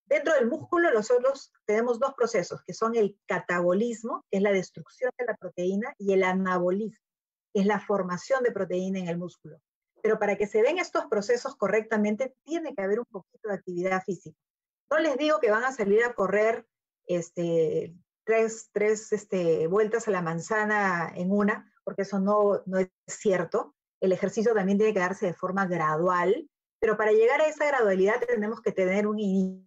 [0.06, 5.10] Dentro del músculo nosotros tenemos dos procesos, que son el catabolismo, que es la destrucción
[5.18, 7.04] de la proteína, y el anabolismo,
[7.54, 9.58] es la formación de proteína en el músculo.
[10.02, 14.02] Pero para que se den estos procesos correctamente, tiene que haber un poquito de actividad
[14.02, 14.36] física.
[14.90, 16.66] No les digo que van a salir a correr
[17.06, 22.90] este, tres, tres este, vueltas a la manzana en una, porque eso no, no es
[23.06, 23.74] cierto.
[24.00, 28.20] El ejercicio también tiene que darse de forma gradual, pero para llegar a esa gradualidad
[28.26, 29.64] tenemos que tener un inicio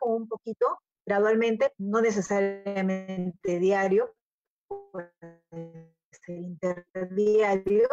[0.00, 4.14] un poquito, gradualmente, no necesariamente diario,
[6.32, 7.88] interdiario.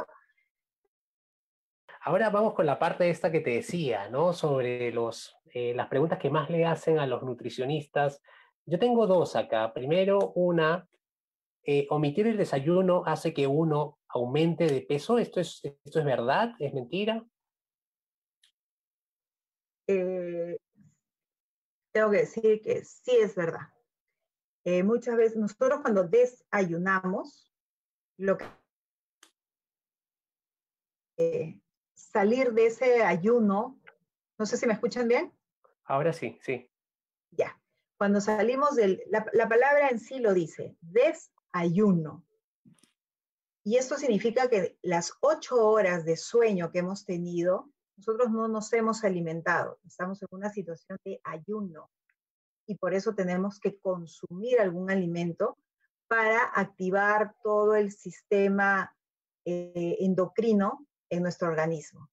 [2.01, 4.33] Ahora vamos con la parte esta que te decía, ¿no?
[4.33, 8.21] Sobre los, eh, las preguntas que más le hacen a los nutricionistas.
[8.65, 9.73] Yo tengo dos acá.
[9.73, 10.87] Primero, una,
[11.63, 15.17] eh, omitir el desayuno hace que uno aumente de peso.
[15.17, 16.53] ¿Esto es, esto es verdad?
[16.59, 17.25] ¿Es mentira?
[19.87, 20.57] Eh,
[21.91, 23.69] tengo que decir que sí es verdad.
[24.63, 27.51] Eh, muchas veces nosotros cuando desayunamos,
[28.17, 28.45] lo que
[31.17, 31.61] eh,
[31.93, 33.79] salir de ese ayuno,
[34.37, 35.33] no sé si me escuchan bien.
[35.85, 36.69] Ahora sí, sí.
[37.31, 37.59] Ya.
[37.97, 42.25] Cuando salimos del, la, la palabra en sí lo dice, desayuno.
[43.63, 48.71] Y esto significa que las ocho horas de sueño que hemos tenido nosotros no nos
[48.73, 51.89] hemos alimentado, estamos en una situación de ayuno
[52.67, 55.57] y por eso tenemos que consumir algún alimento
[56.07, 58.95] para activar todo el sistema
[59.45, 62.09] eh, endocrino en nuestro organismo.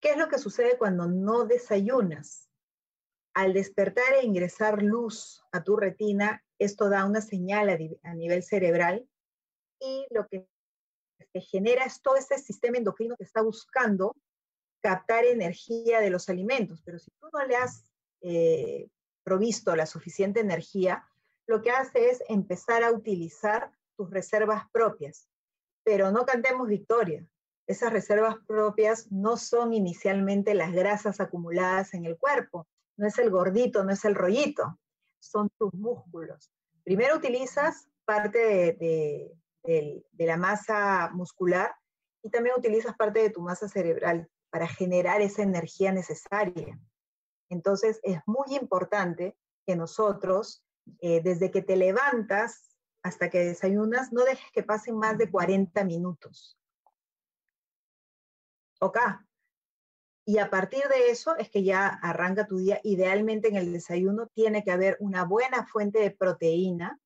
[0.00, 2.48] ¿Qué es lo que sucede cuando no desayunas?
[3.34, 9.08] Al despertar e ingresar luz a tu retina, esto da una señal a, nivel cerebral
[9.80, 10.48] y lo que
[11.34, 14.16] genera es todo ese sistema endocrino que está buscando
[14.80, 18.88] captar energía de los alimentos, pero si tú no le has eh,
[19.24, 21.04] provisto la suficiente energía,
[21.46, 25.28] lo que hace es empezar a utilizar tus reservas propias.
[25.84, 27.26] Pero no cantemos victoria.
[27.66, 33.30] Esas reservas propias no son inicialmente las grasas acumuladas en el cuerpo, no es el
[33.30, 34.78] gordito, no es el rollito,
[35.18, 36.52] son tus músculos.
[36.84, 38.38] Primero utilizas parte
[38.78, 39.32] de,
[39.64, 41.74] de la masa muscular
[42.22, 46.78] y también utilizas parte de tu masa cerebral para generar esa energía necesaria.
[47.48, 50.64] Entonces, es muy importante que nosotros,
[51.00, 55.84] eh, desde que te levantas hasta que desayunas, no dejes que pasen más de 40
[55.84, 56.58] minutos.
[58.80, 58.98] ¿Ok?
[60.28, 62.80] Y a partir de eso es que ya arranca tu día.
[62.82, 67.00] Idealmente en el desayuno tiene que haber una buena fuente de proteína,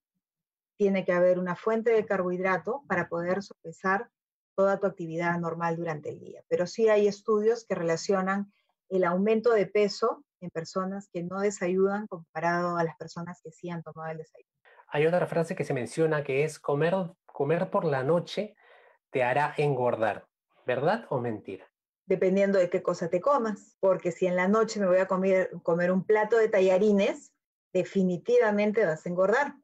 [0.79, 4.11] tiene que haber una fuente de carbohidrato para poder sopesar
[4.57, 6.43] toda tu actividad normal durante el día.
[6.49, 8.51] Pero sí hay estudios que relacionan
[8.89, 13.71] el aumento de peso en personas que no desayudan comparado a las personas que sí
[13.71, 14.51] han tomado el desayuno.
[14.89, 16.95] Hay otra frase que se menciona que es comer,
[17.27, 18.57] comer por la noche
[19.11, 20.27] te hará engordar.
[20.67, 21.67] ¿Verdad o mentira?
[22.07, 25.51] Dependiendo de qué cosa te comas, porque si en la noche me voy a comer,
[25.63, 27.33] comer un plato de tallarines,
[27.73, 29.55] definitivamente vas a engordar,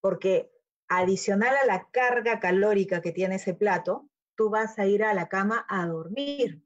[0.00, 0.50] porque
[0.88, 5.28] adicional a la carga calórica que tiene ese plato, tú vas a ir a la
[5.28, 6.62] cama a dormir.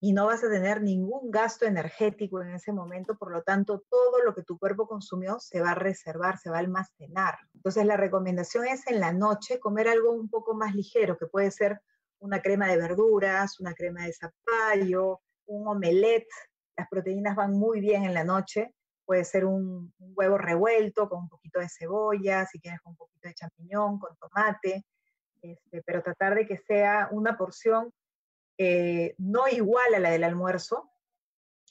[0.00, 4.22] Y no vas a tener ningún gasto energético en ese momento, por lo tanto, todo
[4.22, 7.38] lo que tu cuerpo consumió se va a reservar, se va a almacenar.
[7.54, 11.50] Entonces, la recomendación es en la noche comer algo un poco más ligero, que puede
[11.50, 11.80] ser
[12.18, 16.28] una crema de verduras, una crema de zapallo, un omelette.
[16.76, 18.74] Las proteínas van muy bien en la noche.
[19.06, 23.28] Puede ser un, huevo revuelto con un poquito de cebolla, si quieres con un poquito
[23.28, 24.84] de champiñón, con tomate,
[25.40, 27.92] este, pero tratar de que sea una porción
[28.58, 30.90] eh, no igual a la del almuerzo.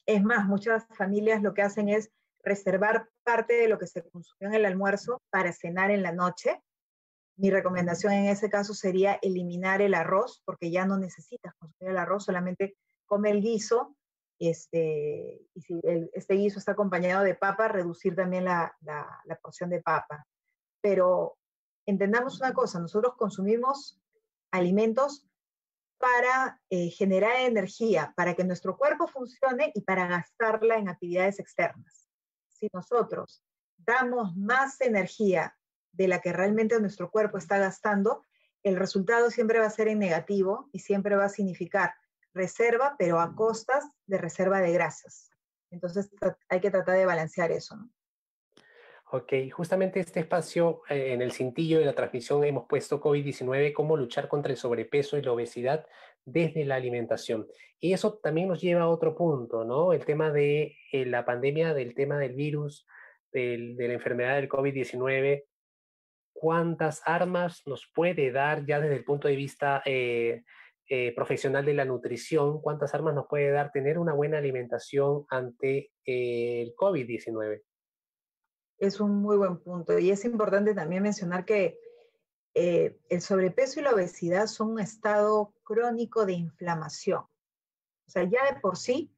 [0.05, 2.11] Es más, muchas familias lo que hacen es
[2.43, 6.61] reservar parte de lo que se consumió en el almuerzo para cenar en la noche.
[7.37, 11.97] Mi recomendación en ese caso sería eliminar el arroz, porque ya no necesitas consumir el
[11.97, 13.95] arroz, solamente come el guiso.
[14.37, 15.79] Este, y si
[16.13, 20.27] este guiso está acompañado de papa, reducir también la, la porción de papa.
[20.81, 21.37] Pero
[21.87, 23.99] entendamos una cosa, nosotros consumimos
[24.51, 25.27] alimentos
[25.97, 32.07] para eh, generar energía, para que nuestro cuerpo funcione y para gastarla en actividades externas.
[32.49, 33.43] Si nosotros
[33.77, 35.57] damos más energía
[35.91, 38.23] de la que realmente nuestro cuerpo está gastando,
[38.63, 41.93] el resultado siempre va a ser en negativo y siempre va a significar
[42.33, 45.29] reserva, pero a costas de reserva de grasas.
[45.71, 46.09] Entonces
[46.49, 47.75] hay que tratar de balancear eso.
[47.75, 47.89] ¿no?
[49.11, 53.95] Ok, justamente este espacio eh, en el cintillo de la transmisión hemos puesto COVID-19, cómo
[53.97, 55.85] luchar contra el sobrepeso y la obesidad
[56.25, 57.45] desde la alimentación.
[57.79, 59.93] Y eso también nos lleva a otro punto, ¿no?
[59.93, 62.87] El tema de eh, la pandemia, del tema del virus,
[63.31, 65.43] de la enfermedad del COVID-19.
[66.33, 70.43] ¿Cuántas armas nos puede dar ya desde el punto de vista eh,
[71.15, 72.61] profesional de la nutrición?
[72.61, 77.61] ¿Cuántas armas nos puede dar tener una buena alimentación ante el COVID-19?
[78.77, 79.97] Es un muy buen punto.
[79.97, 81.79] Y es importante también mencionar que
[82.53, 87.21] eh, el sobrepeso y la obesidad son un estado crónico de inflamación.
[87.21, 89.11] O sea, ya de por sí,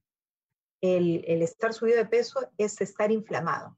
[0.82, 3.78] el, estar subido de peso es estar inflamado.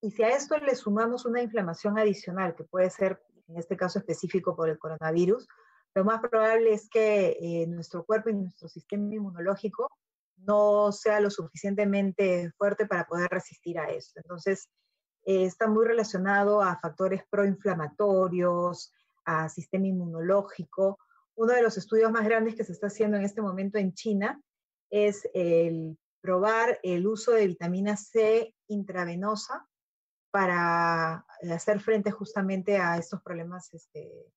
[0.00, 3.98] Y si a esto le sumamos una inflamación adicional, que puede ser, en este caso
[3.98, 5.46] específico por el coronavirus,
[5.94, 9.90] lo más probable es que eh, nuestro cuerpo y nuestro sistema inmunológico
[10.36, 14.12] no sea lo suficientemente fuerte para poder resistir a eso.
[14.16, 14.68] Entonces,
[15.24, 18.92] eh, está muy relacionado a factores proinflamatorios,
[19.24, 20.98] a sistema inmunológico.
[21.34, 24.40] Uno de los estudios más grandes que se está haciendo en este momento en China
[24.90, 29.66] es el probar el uso de vitamina C intravenosa
[30.30, 34.32] para hacer frente justamente a estos problemas este,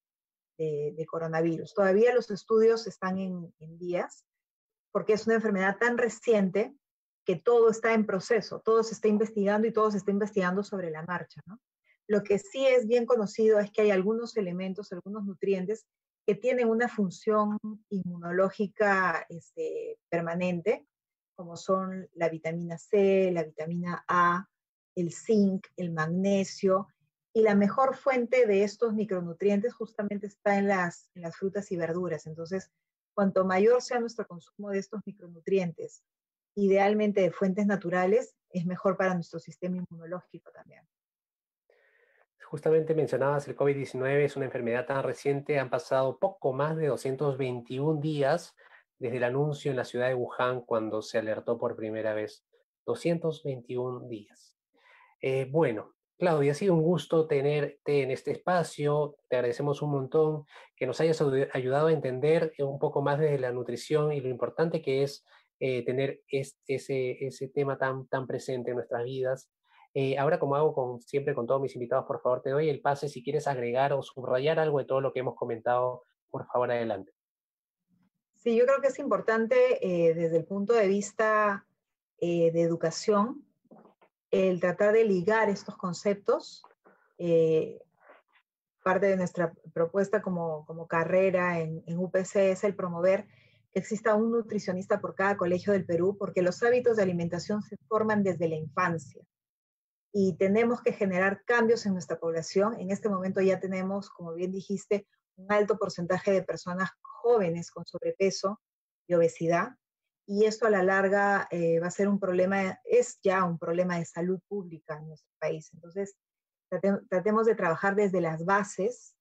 [0.58, 1.74] de, coronavirus.
[1.74, 4.26] Todavía los estudios están en, en días
[4.92, 6.74] porque es una enfermedad tan reciente
[7.26, 10.92] que todo está en proceso, todo se está investigando y todo se está investigando sobre
[10.92, 11.42] la marcha.
[11.46, 11.60] ¿no?
[12.08, 15.86] Lo que sí es bien conocido es que hay algunos elementos, algunos nutrientes
[16.26, 17.58] que tienen una función
[17.90, 20.86] inmunológica este, permanente,
[21.36, 24.48] como son la vitamina C, la vitamina A,
[24.96, 26.88] el zinc, el magnesio,
[27.34, 31.78] y la mejor fuente de estos micronutrientes justamente está en las, en las frutas y
[31.78, 32.28] verduras.
[32.28, 32.70] Entonces,
[33.16, 36.04] cuanto mayor sea nuestro consumo de estos micronutrientes,
[36.56, 40.88] idealmente de fuentes naturales, es mejor para nuestro sistema inmunológico también.
[42.44, 48.00] Justamente mencionabas el COVID-19, es una enfermedad tan reciente, han pasado poco más de 221
[48.00, 48.56] días
[49.00, 52.46] desde el anuncio en la ciudad de Wuhan cuando se alertó por primera vez.
[52.86, 54.56] 221 días.
[55.22, 59.16] Eh, bueno, Claudia, ha sido un gusto tenerte en este espacio.
[59.30, 60.46] Te agradecemos un montón
[60.76, 61.22] que nos hayas
[61.54, 65.26] ayudado a entender un poco más de la nutrición y lo importante que es
[65.66, 69.50] eh, tener ese, ese tema tan, tan presente en nuestras vidas.
[69.94, 72.82] Eh, ahora, como hago con, siempre con todos mis invitados, por favor, te doy el
[72.82, 76.70] pase si quieres agregar o subrayar algo de todo lo que hemos comentado, por favor,
[76.70, 77.14] adelante.
[78.36, 81.66] Sí, yo creo que es importante eh, desde el punto de vista
[82.20, 83.46] de educación
[84.30, 86.62] el tratar de ligar estos conceptos.
[88.84, 93.28] parte de nuestra propuesta como, como carrera en, en UPC es el promover
[93.74, 98.24] exista un nutricionista por cada colegio del Perú, porque los hábitos de alimentación se forman
[98.24, 99.24] desde la infancia.
[100.12, 102.80] Y tenemos que generar cambios en nuestra población.
[102.80, 107.86] En este momento ya tenemos, como bien dijiste, un alto porcentaje de personas jóvenes con
[107.86, 108.62] sobrepeso
[109.08, 109.70] y obesidad.
[110.28, 113.98] Y esto a la larga eh, va a ser un problema, es ya un problema
[113.98, 115.70] de salud pública en nuestro país.
[115.74, 116.16] Entonces,
[117.10, 119.16] tratemos de trabajar desde las bases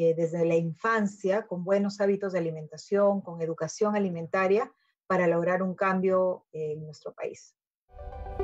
[0.00, 4.72] eh, desde la infancia con buenos hábitos de alimentación, con educación alimentaria,
[5.06, 7.56] para lograr un cambio en nuestro país.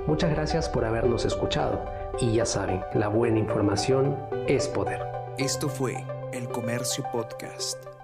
[0.06, 1.84] Muchas gracias por habernos escuchado
[2.20, 5.00] y ya saben, la buena información es poder.
[5.38, 7.95] Esto fue El Comercio Podcast.